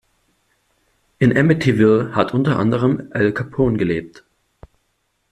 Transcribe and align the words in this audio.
In 1.19 1.31
Amityville 1.37 2.15
hat 2.15 2.33
unter 2.33 2.57
anderem 2.57 3.09
Al 3.11 3.31
Capone 3.33 3.77
gelebt. 3.77 4.25